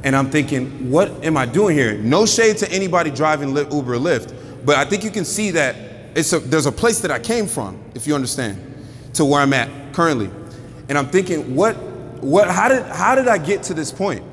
and 0.03 0.15
I'm 0.15 0.29
thinking, 0.29 0.91
what 0.91 1.09
am 1.23 1.35
I 1.37 1.45
doing 1.45 1.75
here? 1.75 1.97
No 1.97 2.25
shade 2.25 2.57
to 2.57 2.71
anybody 2.71 3.09
driving 3.09 3.49
Uber 3.55 3.95
or 3.95 3.97
Lyft, 3.97 4.35
but 4.65 4.75
I 4.75 4.85
think 4.85 5.03
you 5.03 5.11
can 5.11 5.25
see 5.25 5.51
that 5.51 5.75
it's 6.15 6.33
a, 6.33 6.39
there's 6.39 6.65
a 6.65 6.71
place 6.71 6.99
that 7.01 7.11
I 7.11 7.19
came 7.19 7.47
from, 7.47 7.81
if 7.95 8.05
you 8.05 8.13
understand, 8.13 8.59
to 9.13 9.25
where 9.25 9.41
I'm 9.41 9.53
at 9.53 9.93
currently. 9.93 10.29
And 10.89 10.97
I'm 10.97 11.07
thinking, 11.07 11.55
what, 11.55 11.73
what, 12.21 12.49
how 12.49 12.67
did, 12.67 12.83
how 12.85 13.15
did 13.15 13.27
I 13.27 13.37
get 13.37 13.63
to 13.63 13.73
this 13.73 13.91
point? 13.91 14.23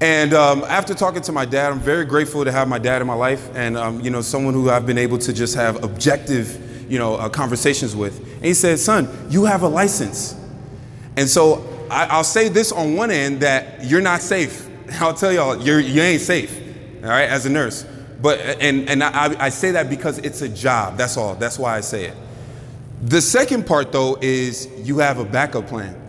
And 0.00 0.34
um, 0.34 0.64
after 0.64 0.94
talking 0.94 1.22
to 1.22 1.32
my 1.32 1.44
dad, 1.44 1.72
I'm 1.72 1.78
very 1.78 2.04
grateful 2.04 2.44
to 2.44 2.52
have 2.52 2.68
my 2.68 2.78
dad 2.78 3.00
in 3.00 3.06
my 3.06 3.14
life, 3.14 3.48
and 3.54 3.76
um, 3.76 4.00
you 4.00 4.10
know, 4.10 4.20
someone 4.20 4.52
who 4.52 4.68
I've 4.68 4.84
been 4.84 4.98
able 4.98 5.18
to 5.18 5.32
just 5.32 5.54
have 5.54 5.82
objective, 5.84 6.90
you 6.90 6.98
know, 6.98 7.14
uh, 7.14 7.28
conversations 7.28 7.94
with. 7.94 8.18
And 8.18 8.44
he 8.44 8.52
said, 8.52 8.80
"Son, 8.80 9.08
you 9.30 9.44
have 9.44 9.62
a 9.62 9.68
license." 9.68 10.41
And 11.16 11.28
so 11.28 11.66
I, 11.90 12.16
will 12.16 12.24
say 12.24 12.48
this 12.48 12.72
on 12.72 12.96
one 12.96 13.10
end 13.10 13.40
that 13.40 13.84
you're 13.84 14.00
not 14.00 14.20
safe. 14.20 14.68
I'll 15.00 15.14
tell 15.14 15.32
y'all, 15.32 15.60
you're 15.60 15.80
you 15.80 16.00
ain't 16.02 16.22
safe, 16.22 16.60
all 17.02 17.10
right, 17.10 17.28
as 17.28 17.46
a 17.46 17.50
nurse. 17.50 17.86
But 18.20 18.38
and 18.60 18.88
and 18.88 19.02
I, 19.02 19.34
I 19.44 19.48
say 19.48 19.72
that 19.72 19.90
because 19.90 20.18
it's 20.18 20.42
a 20.42 20.48
job. 20.48 20.96
That's 20.96 21.16
all. 21.16 21.34
That's 21.34 21.58
why 21.58 21.76
I 21.76 21.80
say 21.80 22.06
it. 22.06 22.16
The 23.02 23.20
second 23.20 23.66
part 23.66 23.92
though 23.92 24.16
is 24.20 24.68
you 24.78 24.98
have 24.98 25.18
a 25.18 25.24
backup 25.24 25.66
plan 25.66 26.02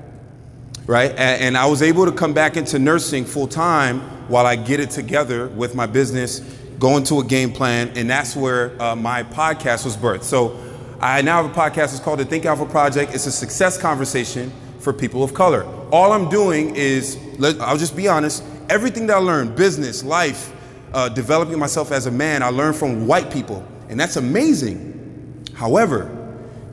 right? 0.86 1.12
And, 1.18 1.58
I 1.58 1.66
was 1.66 1.82
able 1.82 2.06
to 2.06 2.12
come 2.12 2.34
back 2.34 2.58
into 2.58 2.80
nursing 2.80 3.26
full 3.26 3.48
time 3.48 4.02
while 4.28 4.46
I 4.46 4.56
get 4.56 4.80
it 4.80 4.90
together 4.90 5.48
with 5.48 5.76
my 5.76 5.86
business, 5.86 6.40
go 6.80 6.98
into 6.98 7.20
a 7.20 7.24
game 7.24 7.52
plan, 7.52 7.92
and 7.96 8.10
that's 8.10 8.36
where 8.36 8.82
uh, 8.82 8.96
my 8.96 9.24
podcast 9.24 9.86
was 9.86 9.96
birthed. 9.96 10.24
So 10.24 10.60
I 11.00 11.22
now 11.22 11.42
have 11.42 11.52
a 11.52 11.60
podcast. 11.60 11.94
It's 11.94 12.00
called 12.00 12.20
the 12.20 12.26
Think 12.26 12.46
Alpha 12.46 12.66
Project. 12.66 13.14
It's 13.14 13.26
a 13.26 13.32
success 13.32 13.78
conversation 13.78 14.52
for 14.84 14.94
people 14.94 15.24
of 15.24 15.34
color. 15.34 15.66
All 15.92 16.12
I'm 16.12 16.30
doing 16.30 16.76
is, 16.76 17.18
I'll 17.62 17.78
just 17.78 17.96
be 17.96 18.08
honest, 18.08 18.44
everything 18.70 19.08
that 19.08 19.18
I 19.18 19.20
learned, 19.20 19.56
business, 19.56 20.04
life, 20.04 20.54
uh, 20.94 21.10
developing 21.10 21.58
myself 21.58 21.92
as 21.92 22.06
a 22.06 22.12
man, 22.12 22.44
I 22.44 22.50
learned 22.50 22.76
from 22.76 23.08
white 23.08 23.32
people, 23.32 23.66
and 23.90 24.00
that's 24.00 24.18
amazing. 24.18 25.46
However, 25.54 26.12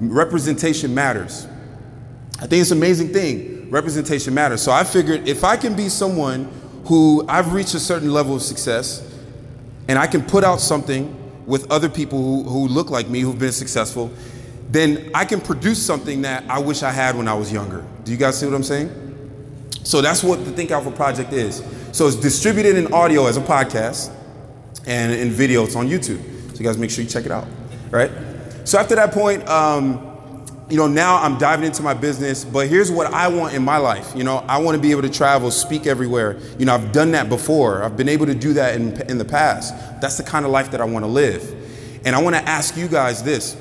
representation 0.00 0.94
matters. 0.94 1.46
I 2.38 2.46
think 2.46 2.62
it's 2.62 2.70
an 2.70 2.78
amazing 2.78 3.12
thing. 3.12 3.70
Representation 3.70 4.34
matters. 4.34 4.62
So 4.62 4.72
I 4.72 4.82
figured 4.82 5.28
if 5.28 5.44
I 5.44 5.56
can 5.56 5.76
be 5.76 5.88
someone 5.88 6.50
who 6.86 7.24
I've 7.28 7.52
reached 7.52 7.74
a 7.74 7.80
certain 7.80 8.12
level 8.12 8.34
of 8.34 8.42
success 8.42 9.06
and 9.88 9.98
I 9.98 10.06
can 10.06 10.22
put 10.22 10.42
out 10.42 10.60
something 10.60 11.16
with 11.46 11.70
other 11.70 11.88
people 11.88 12.18
who, 12.18 12.48
who 12.48 12.68
look 12.68 12.90
like 12.90 13.08
me 13.08 13.20
who've 13.20 13.38
been 13.38 13.52
successful, 13.52 14.10
then 14.70 15.10
I 15.14 15.24
can 15.24 15.40
produce 15.40 15.84
something 15.84 16.22
that 16.22 16.48
I 16.48 16.58
wish 16.60 16.82
I 16.82 16.90
had 16.90 17.16
when 17.16 17.26
I 17.26 17.34
was 17.34 17.52
younger. 17.52 17.84
Do 18.04 18.12
you 18.12 18.18
guys 18.18 18.38
see 18.38 18.46
what 18.46 18.54
I'm 18.54 18.62
saying? 18.62 18.90
So 19.82 20.00
that's 20.00 20.22
what 20.22 20.44
the 20.44 20.52
Think 20.52 20.70
Alpha 20.70 20.90
Project 20.90 21.32
is. 21.32 21.64
So 21.92 22.06
it's 22.06 22.16
distributed 22.16 22.76
in 22.76 22.92
audio 22.92 23.26
as 23.26 23.36
a 23.36 23.40
podcast 23.40 24.14
and 24.86 25.12
in 25.12 25.30
video, 25.30 25.64
it's 25.64 25.74
on 25.74 25.88
YouTube. 25.88 26.22
So 26.52 26.58
you 26.58 26.64
guys 26.64 26.78
make 26.78 26.90
sure 26.90 27.02
you 27.02 27.10
check 27.10 27.26
it 27.26 27.32
out, 27.32 27.46
right? 27.90 28.10
So 28.64 28.78
after 28.78 28.94
that 28.94 29.12
point, 29.12 29.46
um, 29.48 30.06
you 30.68 30.76
know, 30.76 30.86
now 30.86 31.16
I'm 31.16 31.36
diving 31.36 31.66
into 31.66 31.82
my 31.82 31.94
business, 31.94 32.44
but 32.44 32.68
here's 32.68 32.92
what 32.92 33.12
I 33.12 33.26
want 33.26 33.54
in 33.54 33.64
my 33.64 33.78
life. 33.78 34.12
You 34.14 34.22
know, 34.22 34.44
I 34.48 34.58
want 34.58 34.76
to 34.76 34.80
be 34.80 34.92
able 34.92 35.02
to 35.02 35.10
travel, 35.10 35.50
speak 35.50 35.86
everywhere. 35.86 36.38
You 36.58 36.66
know, 36.66 36.74
I've 36.74 36.92
done 36.92 37.10
that 37.12 37.28
before. 37.28 37.82
I've 37.82 37.96
been 37.96 38.08
able 38.08 38.26
to 38.26 38.34
do 38.34 38.52
that 38.52 38.76
in, 38.76 39.00
in 39.10 39.18
the 39.18 39.24
past. 39.24 39.74
That's 40.00 40.16
the 40.16 40.22
kind 40.22 40.44
of 40.44 40.52
life 40.52 40.70
that 40.70 40.80
I 40.80 40.84
want 40.84 41.04
to 41.04 41.10
live. 41.10 41.56
And 42.06 42.14
I 42.14 42.22
want 42.22 42.36
to 42.36 42.42
ask 42.42 42.76
you 42.76 42.86
guys 42.86 43.24
this. 43.24 43.56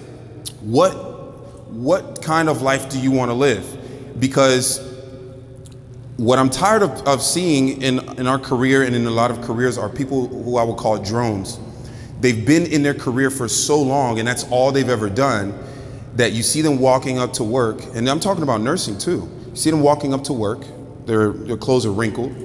What 0.61 1.09
what 1.71 2.21
kind 2.21 2.49
of 2.49 2.61
life 2.61 2.89
do 2.89 2.99
you 2.99 3.11
want 3.11 3.29
to 3.29 3.35
live? 3.35 4.19
Because 4.19 4.79
what 6.17 6.39
I'm 6.39 6.49
tired 6.49 6.81
of, 6.81 7.07
of 7.07 7.21
seeing 7.21 7.81
in, 7.81 7.99
in 8.19 8.27
our 8.27 8.39
career 8.39 8.83
and 8.83 8.95
in 8.95 9.05
a 9.05 9.11
lot 9.11 9.31
of 9.31 9.41
careers 9.41 9.77
are 9.77 9.87
people 9.87 10.27
who 10.27 10.57
I 10.57 10.63
would 10.63 10.77
call 10.77 10.97
drones. 10.97 11.59
They've 12.19 12.45
been 12.45 12.65
in 12.65 12.83
their 12.83 12.93
career 12.93 13.29
for 13.29 13.47
so 13.47 13.81
long 13.81 14.19
and 14.19 14.27
that's 14.27 14.43
all 14.51 14.71
they've 14.71 14.89
ever 14.89 15.09
done 15.09 15.57
that 16.15 16.33
you 16.33 16.43
see 16.43 16.61
them 16.61 16.79
walking 16.79 17.17
up 17.17 17.31
to 17.33 17.43
work, 17.43 17.81
and 17.95 18.09
I'm 18.09 18.19
talking 18.19 18.43
about 18.43 18.59
nursing 18.59 18.97
too. 18.97 19.29
You 19.51 19.55
see 19.55 19.71
them 19.71 19.81
walking 19.81 20.13
up 20.13 20.25
to 20.25 20.33
work, 20.33 20.65
their, 21.05 21.31
their 21.31 21.55
clothes 21.55 21.85
are 21.85 21.91
wrinkled, 21.91 22.35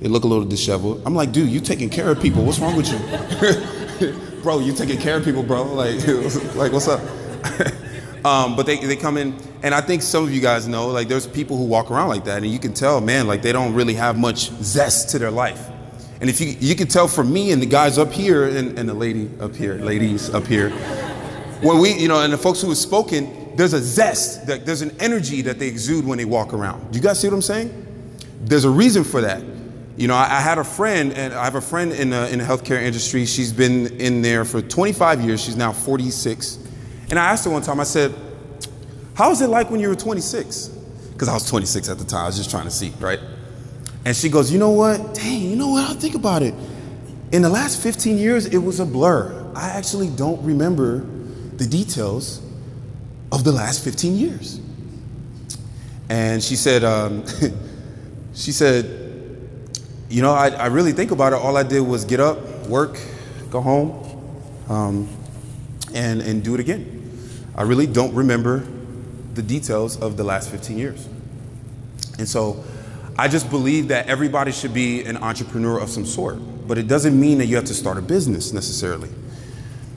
they 0.00 0.08
look 0.08 0.24
a 0.24 0.26
little 0.26 0.44
disheveled. 0.44 1.02
I'm 1.04 1.14
like, 1.14 1.32
dude, 1.32 1.50
you 1.50 1.60
taking 1.60 1.90
care 1.90 2.10
of 2.10 2.22
people. 2.22 2.44
What's 2.44 2.58
wrong 2.58 2.76
with 2.76 2.90
you? 2.90 4.20
bro, 4.46 4.60
you 4.60 4.72
taking 4.72 4.96
care 4.96 5.16
of 5.16 5.24
people, 5.24 5.42
bro. 5.42 5.64
Like, 5.64 6.06
like 6.54 6.70
what's 6.70 6.86
up? 6.86 7.00
um, 8.24 8.54
but 8.54 8.64
they, 8.64 8.76
they 8.76 8.94
come 8.94 9.16
in, 9.16 9.36
and 9.64 9.74
I 9.74 9.80
think 9.80 10.02
some 10.02 10.22
of 10.22 10.32
you 10.32 10.40
guys 10.40 10.68
know, 10.68 10.86
like, 10.86 11.08
there's 11.08 11.26
people 11.26 11.56
who 11.56 11.64
walk 11.64 11.90
around 11.90 12.10
like 12.10 12.26
that, 12.26 12.44
and 12.44 12.46
you 12.46 12.60
can 12.60 12.72
tell, 12.72 13.00
man, 13.00 13.26
like, 13.26 13.42
they 13.42 13.50
don't 13.50 13.74
really 13.74 13.94
have 13.94 14.16
much 14.16 14.52
zest 14.62 15.08
to 15.10 15.18
their 15.18 15.32
life. 15.32 15.68
And 16.20 16.30
if 16.30 16.40
you, 16.40 16.54
you 16.60 16.76
can 16.76 16.86
tell 16.86 17.08
from 17.08 17.32
me 17.32 17.50
and 17.50 17.60
the 17.60 17.66
guys 17.66 17.98
up 17.98 18.12
here, 18.12 18.44
and, 18.44 18.78
and 18.78 18.88
the 18.88 18.94
lady 18.94 19.28
up 19.40 19.56
here, 19.56 19.74
ladies 19.78 20.30
up 20.30 20.46
here, 20.46 20.70
when 21.60 21.80
we, 21.80 21.94
you 21.94 22.06
know, 22.06 22.22
and 22.22 22.32
the 22.32 22.38
folks 22.38 22.60
who 22.62 22.68
have 22.68 22.78
spoken, 22.78 23.56
there's 23.56 23.72
a 23.72 23.80
zest, 23.80 24.46
that, 24.46 24.64
there's 24.64 24.82
an 24.82 24.94
energy 25.00 25.42
that 25.42 25.58
they 25.58 25.66
exude 25.66 26.06
when 26.06 26.18
they 26.18 26.24
walk 26.24 26.54
around. 26.54 26.92
Do 26.92 26.98
you 26.98 27.02
guys 27.02 27.18
see 27.18 27.26
what 27.26 27.34
I'm 27.34 27.42
saying? 27.42 27.84
There's 28.42 28.64
a 28.64 28.70
reason 28.70 29.02
for 29.02 29.22
that. 29.22 29.42
You 29.96 30.08
know, 30.08 30.14
I, 30.14 30.24
I 30.24 30.40
had 30.40 30.58
a 30.58 30.64
friend, 30.64 31.12
and 31.12 31.32
I 31.32 31.44
have 31.44 31.54
a 31.54 31.60
friend 31.60 31.92
in 31.92 32.10
the, 32.10 32.30
in 32.30 32.38
the 32.38 32.44
healthcare 32.44 32.82
industry. 32.82 33.24
She's 33.24 33.52
been 33.52 33.86
in 33.98 34.20
there 34.20 34.44
for 34.44 34.60
25 34.60 35.22
years. 35.22 35.42
She's 35.42 35.56
now 35.56 35.72
46. 35.72 36.58
And 37.10 37.18
I 37.18 37.30
asked 37.30 37.44
her 37.46 37.50
one 37.50 37.62
time, 37.62 37.80
I 37.80 37.84
said, 37.84 38.14
How 39.14 39.30
was 39.30 39.40
it 39.40 39.48
like 39.48 39.70
when 39.70 39.80
you 39.80 39.88
were 39.88 39.94
26? 39.94 40.68
Because 41.12 41.28
I 41.28 41.34
was 41.34 41.48
26 41.48 41.88
at 41.88 41.98
the 41.98 42.04
time. 42.04 42.24
I 42.24 42.26
was 42.26 42.36
just 42.36 42.50
trying 42.50 42.64
to 42.64 42.70
see, 42.70 42.92
right? 43.00 43.20
And 44.04 44.14
she 44.14 44.28
goes, 44.28 44.52
You 44.52 44.58
know 44.58 44.70
what? 44.70 45.14
Dang, 45.14 45.40
you 45.40 45.56
know 45.56 45.68
what? 45.68 45.88
I'll 45.88 45.96
think 45.96 46.14
about 46.14 46.42
it. 46.42 46.54
In 47.32 47.42
the 47.42 47.48
last 47.48 47.82
15 47.82 48.18
years, 48.18 48.46
it 48.46 48.58
was 48.58 48.80
a 48.80 48.86
blur. 48.86 49.50
I 49.54 49.70
actually 49.70 50.08
don't 50.10 50.42
remember 50.44 50.98
the 51.56 51.66
details 51.66 52.42
of 53.32 53.44
the 53.44 53.52
last 53.52 53.82
15 53.82 54.14
years. 54.14 54.60
And 56.08 56.42
she 56.42 56.54
said, 56.54 56.84
um, 56.84 57.24
she 58.34 58.52
said, 58.52 59.05
you 60.08 60.22
know, 60.22 60.32
I, 60.32 60.48
I, 60.48 60.66
really 60.66 60.92
think 60.92 61.10
about 61.10 61.32
it. 61.32 61.36
All 61.36 61.56
I 61.56 61.62
did 61.62 61.80
was 61.80 62.04
get 62.04 62.20
up, 62.20 62.38
work, 62.68 62.98
go 63.50 63.60
home, 63.60 63.90
um, 64.68 65.08
and, 65.94 66.22
and 66.22 66.44
do 66.44 66.54
it 66.54 66.60
again. 66.60 66.92
I 67.56 67.62
really 67.62 67.86
don't 67.86 68.14
remember 68.14 68.66
the 69.34 69.42
details 69.42 70.00
of 70.00 70.16
the 70.16 70.24
last 70.24 70.50
15 70.50 70.78
years. 70.78 71.08
And 72.18 72.28
so 72.28 72.64
I 73.18 73.28
just 73.28 73.50
believe 73.50 73.88
that 73.88 74.06
everybody 74.06 74.52
should 74.52 74.74
be 74.74 75.04
an 75.04 75.16
entrepreneur 75.16 75.78
of 75.78 75.90
some 75.90 76.06
sort, 76.06 76.38
but 76.68 76.78
it 76.78 76.86
doesn't 76.86 77.18
mean 77.18 77.38
that 77.38 77.46
you 77.46 77.56
have 77.56 77.64
to 77.66 77.74
start 77.74 77.98
a 77.98 78.02
business 78.02 78.52
necessarily. 78.52 79.08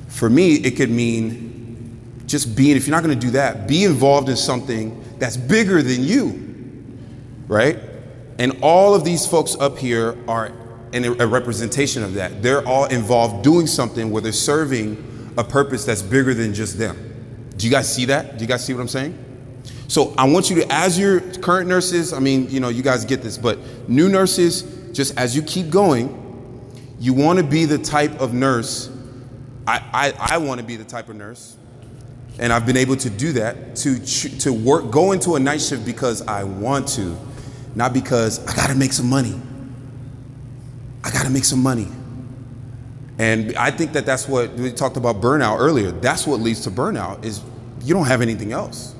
For 0.07 0.29
me, 0.29 0.55
it 0.55 0.71
could 0.75 0.89
mean 0.89 2.21
just 2.25 2.55
being, 2.55 2.77
if 2.77 2.87
you're 2.87 2.95
not 2.95 3.07
to 3.07 3.15
do 3.15 3.31
that, 3.31 3.67
be 3.67 3.83
involved 3.83 4.29
in 4.29 4.37
something 4.37 5.03
that's 5.19 5.37
bigger 5.37 5.81
than 5.81 6.03
you, 6.03 6.97
right? 7.47 7.77
And 8.39 8.57
all 8.61 8.95
of 8.95 9.03
these 9.03 9.27
folks 9.27 9.55
up 9.59 9.77
here 9.77 10.17
are 10.27 10.51
a 10.93 11.27
representation 11.27 12.03
of 12.03 12.15
that. 12.15 12.41
They're 12.41 12.65
all 12.67 12.85
involved 12.85 13.43
doing 13.43 13.67
something 13.67 14.09
where 14.09 14.21
they're 14.21 14.31
serving 14.31 15.33
a 15.37 15.43
purpose 15.43 15.85
that's 15.85 16.01
bigger 16.01 16.33
than 16.33 16.53
just 16.53 16.77
them. 16.77 17.49
Do 17.57 17.67
you 17.67 17.71
guys 17.71 17.93
see 17.93 18.05
that? 18.05 18.37
Do 18.37 18.43
you 18.43 18.47
guys 18.47 18.65
see 18.65 18.73
what 18.73 18.79
I'm 18.79 18.87
saying? 18.87 19.25
So 19.89 20.13
I 20.17 20.25
want 20.25 20.49
you 20.49 20.55
to, 20.57 20.71
as 20.71 20.97
your 20.97 21.19
current 21.19 21.67
nurses, 21.67 22.13
I 22.13 22.19
mean, 22.19 22.49
you 22.49 22.59
know, 22.59 22.69
you 22.69 22.81
guys 22.81 23.03
get 23.03 23.21
this, 23.21 23.37
but 23.37 23.59
new 23.89 24.07
nurses, 24.07 24.63
just 24.93 25.17
as 25.17 25.35
you 25.35 25.41
keep 25.41 25.69
going, 25.69 26.15
you 26.99 27.13
want 27.13 27.39
to 27.39 27.45
be 27.45 27.65
the 27.65 27.77
type 27.77 28.21
of 28.21 28.33
nurse. 28.33 28.89
I, 29.67 29.83
I, 29.93 30.35
I 30.35 30.37
want 30.37 30.61
to 30.61 30.65
be 30.65 30.77
the 30.77 30.85
type 30.85 31.09
of 31.09 31.15
nurse 31.17 31.57
and 32.39 32.53
I've 32.53 32.65
been 32.65 32.77
able 32.77 32.95
to 32.95 33.09
do 33.09 33.33
that 33.33 33.75
to 33.77 33.99
to 34.39 34.53
work 34.53 34.89
go 34.89 35.11
into 35.11 35.35
a 35.35 35.39
night 35.39 35.61
shift 35.61 35.85
because 35.85 36.25
I 36.25 36.43
want 36.45 36.87
to, 36.89 37.17
not 37.79 37.93
because 37.93 38.45
I 38.45 38.53
got 38.57 38.67
to 38.67 38.75
make 38.75 38.91
some 38.91 39.09
money. 39.09 39.39
I 41.01 41.11
got 41.11 41.23
to 41.23 41.29
make 41.29 41.45
some 41.45 41.63
money. 41.63 41.87
And 43.17 43.55
I 43.55 43.71
think 43.71 43.93
that 43.93 44.05
that's 44.05 44.27
what 44.27 44.53
we 44.55 44.73
talked 44.73 44.97
about 44.97 45.21
burnout 45.21 45.59
earlier. 45.59 45.91
That's 45.91 46.27
what 46.27 46.41
leads 46.41 46.61
to 46.63 46.71
burnout 46.71 47.23
is 47.23 47.41
you 47.81 47.93
don't 47.93 48.07
have 48.07 48.21
anything 48.21 48.51
else. 48.51 48.93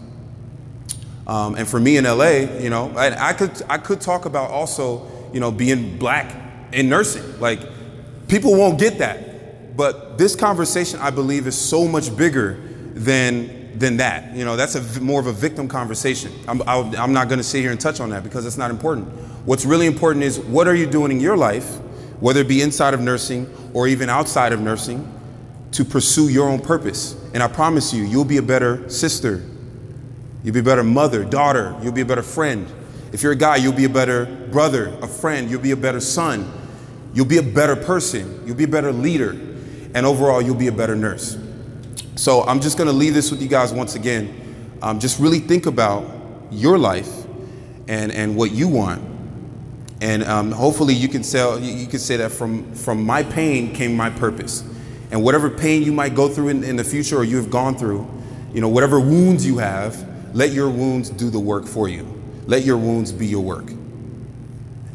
Um, 1.28 1.56
and 1.56 1.68
for 1.68 1.78
me 1.78 1.98
in 1.98 2.06
LA, 2.06 2.48
you 2.62 2.70
know, 2.70 2.94
I, 2.96 3.32
I 3.32 3.34
could 3.34 3.52
I 3.70 3.78
could 3.78 4.00
talk 4.00 4.24
about 4.24 4.50
also, 4.50 5.06
you 5.34 5.42
know, 5.42 5.52
being 5.52 5.98
black 5.98 6.34
in 6.72 6.88
nursing. 6.88 7.38
Like 7.42 7.60
people 8.30 8.56
won't 8.56 8.80
get 8.80 9.00
that, 9.00 9.76
but 9.76 10.18
this 10.18 10.38
conversation 10.38 11.02
I 11.02 11.10
believe 11.10 11.48
is 11.48 11.60
so 11.60 11.86
much 11.86 12.16
bigger 12.16 12.54
than 12.94 13.59
than 13.76 13.98
that. 13.98 14.36
You 14.36 14.46
know, 14.46 14.56
that's 14.56 14.76
a 14.76 15.02
more 15.02 15.20
of 15.20 15.28
a 15.28 15.34
victim 15.34 15.68
conversation. 15.68 16.32
I'm, 16.48 16.62
I'm 16.68 17.14
not 17.14 17.28
going 17.28 17.38
to 17.38 17.44
sit 17.44 17.62
here 17.62 17.72
and 17.72 17.80
touch 17.80 18.00
on 18.00 18.10
that 18.10 18.24
because 18.24 18.46
it's 18.46 18.58
not 18.58 18.72
important. 18.72 19.08
What's 19.46 19.66
really 19.66 19.86
important 19.86 20.24
is 20.24 20.40
what 20.40 20.68
are 20.68 20.76
you 20.76 20.86
doing 20.86 21.12
in 21.12 21.20
your 21.20 21.38
life, 21.38 21.78
whether 22.20 22.42
it 22.42 22.48
be 22.48 22.62
inside 22.62 22.94
of 22.94 23.00
nursing 23.00 23.48
or 23.74 23.88
even 23.88 24.10
outside 24.10 24.54
of 24.54 24.60
nursing, 24.60 25.08
to 25.72 25.86
pursue 25.86 26.30
your 26.30 26.50
own 26.50 26.60
purpose. 26.60 27.16
And 27.34 27.44
I 27.44 27.48
promise 27.48 27.94
you, 27.94 28.04
you'll 28.04 28.26
be 28.26 28.38
a 28.38 28.42
better 28.42 28.90
sister. 28.90 29.44
You'll 30.44 30.54
be 30.54 30.60
a 30.62 30.64
better 30.64 30.84
mother, 30.84 31.24
daughter. 31.24 31.78
You'll 31.82 31.94
be 31.94 32.02
a 32.02 32.06
better 32.06 32.24
friend. 32.24 32.68
If 33.12 33.24
you're 33.24 33.34
a 33.34 33.38
guy, 33.38 33.58
you'll 33.58 33.74
be 33.74 33.86
a 33.86 33.90
better 33.90 34.26
brother, 34.52 34.98
a 35.02 35.08
friend. 35.08 35.50
You'll 35.50 35.62
be 35.62 35.72
a 35.72 35.78
better 35.78 36.00
son. 36.00 36.52
You'll 37.14 37.26
be 37.26 37.38
a 37.38 37.44
better 37.44 37.76
person. 37.76 38.44
You'll 38.46 38.56
be 38.56 38.64
a 38.66 38.68
better 38.68 38.92
leader. 38.92 39.32
And 39.94 40.06
overall, 40.06 40.42
you'll 40.42 40.56
be 40.56 40.68
a 40.68 40.72
better 40.72 40.96
nurse. 40.96 41.38
So 42.30 42.44
I'm 42.44 42.60
just 42.60 42.78
going 42.78 42.86
to 42.88 42.94
leave 42.94 43.16
this 43.16 43.32
with 43.32 43.42
you 43.42 43.48
guys 43.48 43.74
once 43.74 43.96
again. 43.96 44.76
Um, 44.84 45.00
just 45.00 45.20
really 45.20 45.40
think 45.40 45.66
about 45.66 46.06
your 46.52 46.78
life 46.78 47.26
and, 47.88 48.12
and 48.12 48.36
what 48.36 48.52
you 48.52 48.68
want. 48.68 49.02
And 50.00 50.24
um, 50.26 50.52
hopefully 50.52 50.94
you 50.94 51.08
can, 51.08 51.24
sell, 51.24 51.60
you 51.60 51.88
can 51.88 51.98
say 51.98 52.18
that 52.18 52.32
from, 52.32 52.72
from 52.76 53.04
my 53.04 53.24
pain 53.24 53.74
came 53.74 53.98
my 53.98 54.12
purpose. 54.12 54.64
And 55.10 55.24
whatever 55.24 55.50
pain 55.50 55.82
you 55.82 55.92
might 55.92 56.14
go 56.14 56.30
through 56.30 56.50
in, 56.50 56.64
in 56.64 56.76
the 56.76 56.84
future 56.84 57.18
or 57.18 57.24
you 57.24 57.38
have 57.38 57.50
gone 57.50 57.76
through, 57.76 58.08
you 58.54 58.62
know, 58.62 58.70
whatever 58.70 59.00
wounds 59.00 59.44
you 59.44 59.58
have, 59.58 59.98
let 60.36 60.52
your 60.52 60.70
wounds 60.70 61.10
do 61.10 61.32
the 61.32 61.40
work 61.40 61.66
for 61.66 61.90
you. 61.90 62.06
Let 62.46 62.64
your 62.64 62.78
wounds 62.78 63.12
be 63.12 63.26
your 63.26 63.42
work. 63.42 63.72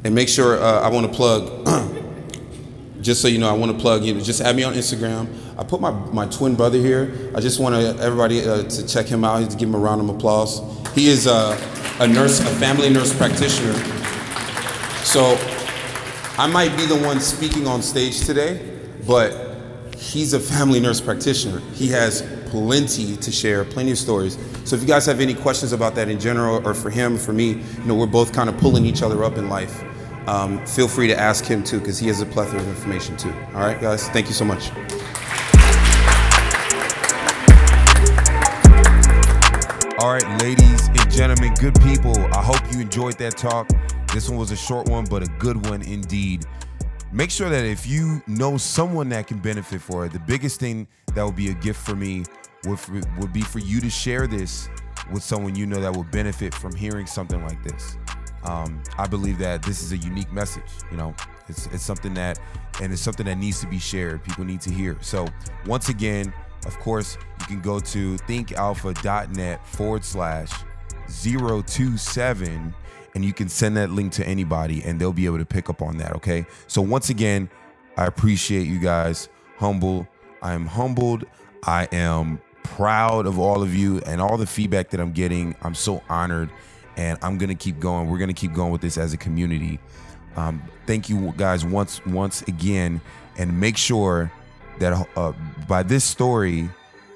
And 0.05 0.15
make 0.15 0.29
sure 0.29 0.63
uh, 0.63 0.83
I 0.83 0.89
want 0.89 1.11
to 1.11 1.13
plug, 1.13 1.67
just 3.01 3.21
so 3.21 3.27
you 3.27 3.39
know, 3.39 3.51
I 3.51 3.55
want 3.55 3.73
to 3.73 3.79
plug 3.79 4.05
you. 4.05 4.15
Know, 4.15 4.21
just 4.21 4.41
add 4.41 4.55
me 4.55 4.63
on 4.63 4.75
Instagram. 4.75 5.44
I 5.57 5.63
put 5.63 5.81
my, 5.81 5.91
my 5.91 6.27
twin 6.27 6.57
brother 6.57 6.79
here. 6.79 7.31
I 7.35 7.41
just 7.41 7.61
want 7.61 7.75
everybody 8.01 8.45
uh, 8.45 8.65
to 8.65 8.87
check 8.87 9.07
him 9.07 9.25
out. 9.25 9.49
Give 9.59 9.69
him 9.69 9.75
a 9.75 9.79
round 9.79 10.01
of 10.01 10.09
applause. 10.09 10.61
He 10.95 11.09
is 11.09 11.27
a, 11.27 11.57
a 12.01 12.09
nurse, 12.09 12.41
a 12.41 12.55
family 12.57 12.91
nurse 12.91 13.17
practitioner. 13.17 13.75
So 15.05 15.39
I 16.39 16.49
might 16.49 16.77
be 16.77 16.87
the 16.87 16.97
one 16.97 17.21
speaking 17.21 17.67
on 17.67 17.83
stage 17.83 18.27
today, 18.27 18.79
but 19.07 19.57
he's 19.97 20.33
a 20.33 20.41
family 20.41 20.81
nurse 20.81 21.01
practitioner. 21.01 21.61
He 21.73 21.89
has 21.89 22.23
plenty 22.47 23.17
to 23.17 23.31
share, 23.31 23.65
plenty 23.65 23.93
of 23.93 23.99
stories. 23.99 24.39
So 24.65 24.75
if 24.75 24.83
you 24.83 24.89
guys 24.89 25.07
have 25.07 25.21
any 25.21 25.35
questions 25.35 25.73
about 25.73 25.95
that 25.95 26.09
in 26.09 26.19
general, 26.19 26.67
or 26.67 26.75
for 26.75 26.91
him, 26.91 27.17
for 27.17 27.33
me, 27.33 27.51
you 27.51 27.85
know, 27.85 27.95
we're 27.95 28.07
both 28.07 28.33
kind 28.33 28.49
of 28.49 28.57
pulling 28.59 28.87
each 28.87 29.03
other 29.03 29.23
up 29.23 29.39
in 29.39 29.49
life. 29.49 29.85
Um, 30.27 30.65
feel 30.67 30.89
free 30.89 31.07
to 31.09 31.19
ask 31.19 31.45
him 31.45 31.63
too, 31.63 31.79
because 31.79 31.99
he 31.99 32.07
has 32.09 32.21
a 32.21 32.27
plethora 32.27 32.61
of 32.61 32.69
information 32.69 33.17
too. 33.17 33.33
All 33.55 33.61
right, 33.61 33.81
guys, 33.81 34.09
thank 34.09 34.27
you 34.27 34.35
so 34.35 34.45
much. 34.45 34.71
All 40.01 40.13
right, 40.13 40.43
ladies 40.43 40.89
and 40.89 41.09
gentlemen, 41.09 41.55
good 41.61 41.81
people. 41.81 42.19
I 42.35 42.43
hope 42.43 42.61
you 42.73 42.81
enjoyed 42.81 43.17
that 43.19 43.37
talk. 43.37 43.71
This 44.13 44.29
one 44.29 44.37
was 44.37 44.51
a 44.51 44.57
short 44.57 44.89
one, 44.89 45.05
but 45.05 45.23
a 45.23 45.27
good 45.39 45.69
one 45.69 45.83
indeed. 45.83 46.45
Make 47.13 47.31
sure 47.31 47.49
that 47.49 47.65
if 47.65 47.87
you 47.87 48.21
know 48.27 48.57
someone 48.57 49.09
that 49.11 49.29
can 49.29 49.39
benefit 49.39 49.81
for 49.81 50.05
it, 50.05 50.13
the 50.13 50.19
biggest 50.19 50.59
thing 50.59 50.89
that 51.15 51.25
would 51.25 51.37
be 51.37 51.51
a 51.51 51.55
gift 51.55 51.81
for 51.87 51.95
me 51.95 52.25
would, 52.67 52.81
would 53.21 53.33
be 53.33 53.43
for 53.43 53.61
you 53.61 53.81
to 53.81 53.89
share 53.89 54.27
this 54.27 54.69
with 55.13 55.23
someone 55.23 55.55
you 55.55 55.65
know 55.65 55.81
that 55.81 55.95
will 55.95 56.05
benefit 56.05 56.53
from 56.53 56.75
hearing 56.75 57.07
something 57.07 57.41
like 57.45 57.63
this. 57.63 57.97
Um, 58.43 58.83
I 58.99 59.07
believe 59.07 59.39
that 59.39 59.63
this 59.63 59.81
is 59.81 59.93
a 59.93 59.97
unique 59.97 60.33
message. 60.33 60.71
You 60.91 60.97
know, 60.97 61.15
it's, 61.49 61.67
it's 61.67 61.85
something 61.85 62.15
that, 62.15 62.41
and 62.83 62.93
it's 62.93 63.01
something 63.01 63.27
that 63.27 63.39
needs 63.39 63.61
to 63.61 63.69
be 63.69 63.79
shared. 63.79 64.25
People 64.25 64.45
need 64.45 64.61
to 64.63 64.71
hear. 64.71 64.97
So, 65.03 65.29
once 65.67 65.89
again, 65.89 66.35
of 66.67 66.79
course, 66.81 67.19
you 67.41 67.47
can 67.47 67.61
go 67.61 67.81
to 67.81 68.17
thinkalpha.net 68.17 69.67
forward 69.67 70.05
slash 70.05 70.51
027 71.23 72.75
and 73.15 73.25
you 73.25 73.33
can 73.33 73.49
send 73.49 73.77
that 73.77 73.91
link 73.91 74.13
to 74.13 74.27
anybody 74.27 74.83
and 74.83 75.01
they'll 75.01 75.13
be 75.13 75.27
able 75.27 75.39
to 75.39 75.45
pick 75.45 75.71
up 75.71 75.83
on 75.83 75.99
that. 75.99 76.15
Okay. 76.17 76.47
So, 76.67 76.83
once 76.83 77.11
again, 77.11 77.49
I 77.97 78.07
appreciate 78.07 78.67
you 78.67 78.79
guys. 78.79 79.29
Humble. 79.59 80.09
I 80.43 80.53
am 80.53 80.67
humbled. 80.67 81.25
I 81.63 81.89
am 81.93 82.41
proud 82.63 83.27
of 83.27 83.39
all 83.39 83.63
of 83.63 83.75
you 83.75 84.01
and 84.07 84.21
all 84.21 84.37
the 84.37 84.47
feedback 84.47 84.91
that 84.91 85.01
I'm 85.01 85.13
getting. 85.13 85.55
I'm 85.63 85.75
so 85.75 86.03
honored 86.09 86.51
and 86.97 87.19
I'm 87.23 87.39
going 87.39 87.49
to 87.49 87.55
keep 87.55 87.79
going. 87.79 88.09
We're 88.09 88.19
going 88.19 88.29
to 88.29 88.35
keep 88.35 88.53
going 88.53 88.73
with 88.73 88.81
this 88.81 88.99
as 88.99 89.13
a 89.13 89.17
community. 89.17 89.79
Um, 90.37 90.63
thank 90.87 91.09
you 91.09 91.33
guys 91.37 91.65
once 91.65 92.05
once 92.07 92.43
again 92.43 93.01
and 93.39 93.61
make 93.61 93.77
sure 93.77 94.33
that 94.79 95.09
uh, 95.17 95.33
by 95.69 95.83
this 95.83 96.05
story 96.05 96.69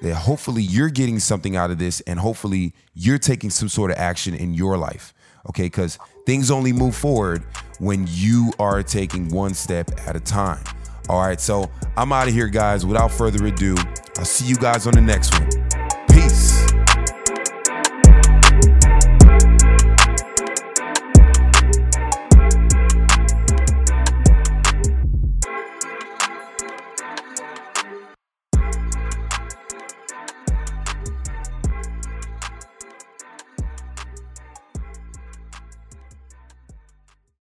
that 0.02 0.14
hopefully 0.14 0.62
you're 0.62 0.90
getting 0.90 1.18
something 1.18 1.56
out 1.56 1.70
of 1.70 1.78
this 1.78 2.00
and 2.02 2.20
hopefully 2.20 2.72
you're 2.94 3.18
taking 3.18 3.50
some 3.50 3.68
sort 3.68 3.90
of 3.90 3.96
action 3.96 4.34
in 4.34 4.54
your 4.54 4.76
life 4.76 5.12
okay? 5.48 5.64
Because 5.64 5.98
things 6.26 6.50
only 6.50 6.72
move 6.72 6.94
forward 6.94 7.44
when 7.78 8.06
you 8.08 8.52
are 8.58 8.82
taking 8.82 9.28
one 9.28 9.54
step 9.54 9.90
at 10.06 10.16
a 10.16 10.20
time. 10.20 10.62
All 11.08 11.20
right 11.20 11.40
so 11.40 11.70
i'm 11.96 12.12
out 12.12 12.28
of 12.28 12.34
here 12.34 12.48
guys. 12.48 12.84
Without 12.84 13.10
further 13.10 13.46
ado 13.46 13.74
i'll 14.18 14.24
see 14.26 14.46
you 14.46 14.56
guys 14.56 14.86
on 14.86 14.92
the 14.92 15.00
next 15.00 15.32
one 15.40 15.48